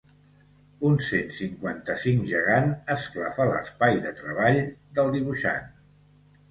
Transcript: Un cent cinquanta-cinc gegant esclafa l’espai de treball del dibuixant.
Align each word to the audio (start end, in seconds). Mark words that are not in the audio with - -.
Un 0.91 0.95
cent 1.07 1.29
cinquanta-cinc 1.35 2.25
gegant 2.31 2.73
esclafa 2.97 3.49
l’espai 3.53 4.03
de 4.09 4.17
treball 4.23 4.63
del 4.99 5.19
dibuixant. 5.21 5.75